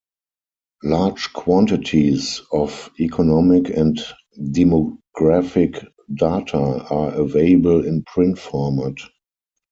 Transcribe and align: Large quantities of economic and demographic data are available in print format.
Large 0.83 1.31
quantities 1.33 2.41
of 2.51 2.89
economic 2.99 3.69
and 3.69 4.01
demographic 4.35 5.75
data 6.15 6.83
are 6.89 7.11
available 7.11 7.85
in 7.85 8.01
print 8.05 8.39
format. 8.39 8.95